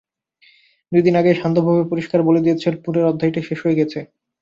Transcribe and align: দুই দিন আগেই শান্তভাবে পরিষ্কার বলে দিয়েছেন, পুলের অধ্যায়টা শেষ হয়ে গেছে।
দুই 0.91 1.01
দিন 1.05 1.13
আগেই 1.19 1.39
শান্তভাবে 1.41 1.83
পরিষ্কার 1.91 2.19
বলে 2.27 2.43
দিয়েছেন, 2.45 2.73
পুলের 2.83 3.09
অধ্যায়টা 3.11 3.41
শেষ 3.47 3.59
হয়ে 3.63 3.79
গেছে। 3.79 3.99